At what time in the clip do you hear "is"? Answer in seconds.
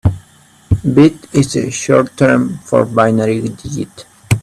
1.31-1.53